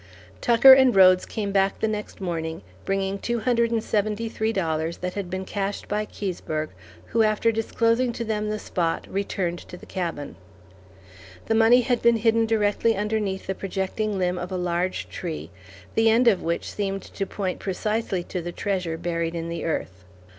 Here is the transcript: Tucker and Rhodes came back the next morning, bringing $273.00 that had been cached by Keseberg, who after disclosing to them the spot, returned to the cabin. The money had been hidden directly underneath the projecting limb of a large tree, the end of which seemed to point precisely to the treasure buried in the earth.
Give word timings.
Tucker 0.41 0.73
and 0.73 0.95
Rhodes 0.95 1.27
came 1.27 1.51
back 1.51 1.79
the 1.79 1.87
next 1.87 2.19
morning, 2.19 2.63
bringing 2.85 3.19
$273.00 3.19 4.99
that 4.99 5.13
had 5.13 5.29
been 5.29 5.45
cached 5.45 5.87
by 5.87 6.07
Keseberg, 6.07 6.69
who 7.09 7.21
after 7.21 7.51
disclosing 7.51 8.11
to 8.13 8.25
them 8.25 8.49
the 8.49 8.57
spot, 8.57 9.05
returned 9.07 9.59
to 9.59 9.77
the 9.77 9.85
cabin. 9.85 10.37
The 11.45 11.53
money 11.53 11.81
had 11.81 12.01
been 12.01 12.15
hidden 12.17 12.47
directly 12.47 12.95
underneath 12.95 13.45
the 13.45 13.53
projecting 13.53 14.17
limb 14.17 14.39
of 14.39 14.51
a 14.51 14.57
large 14.57 15.07
tree, 15.07 15.51
the 15.93 16.09
end 16.09 16.27
of 16.27 16.41
which 16.41 16.71
seemed 16.71 17.03
to 17.03 17.27
point 17.27 17.59
precisely 17.59 18.23
to 18.23 18.41
the 18.41 18.51
treasure 18.51 18.97
buried 18.97 19.35
in 19.35 19.49
the 19.49 19.65
earth. 19.65 20.03